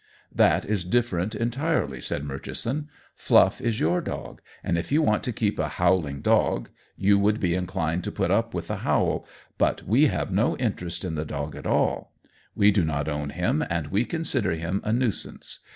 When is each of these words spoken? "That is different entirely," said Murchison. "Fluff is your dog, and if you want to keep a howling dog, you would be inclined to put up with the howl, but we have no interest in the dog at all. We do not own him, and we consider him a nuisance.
"That 0.33 0.65
is 0.65 0.83
different 0.83 1.35
entirely," 1.35 2.01
said 2.01 2.23
Murchison. 2.23 2.89
"Fluff 3.15 3.61
is 3.61 3.79
your 3.79 4.01
dog, 4.01 4.41
and 4.63 4.75
if 4.75 4.91
you 4.91 4.99
want 5.03 5.23
to 5.25 5.31
keep 5.31 5.59
a 5.59 5.67
howling 5.69 6.21
dog, 6.21 6.69
you 6.97 7.19
would 7.19 7.39
be 7.39 7.53
inclined 7.53 8.03
to 8.05 8.11
put 8.11 8.31
up 8.31 8.51
with 8.51 8.69
the 8.69 8.77
howl, 8.77 9.27
but 9.59 9.83
we 9.83 10.07
have 10.07 10.31
no 10.31 10.57
interest 10.57 11.05
in 11.05 11.13
the 11.13 11.23
dog 11.23 11.55
at 11.55 11.67
all. 11.67 12.13
We 12.55 12.71
do 12.71 12.83
not 12.83 13.07
own 13.07 13.29
him, 13.29 13.63
and 13.69 13.89
we 13.91 14.03
consider 14.05 14.53
him 14.55 14.81
a 14.83 14.91
nuisance. 14.91 15.59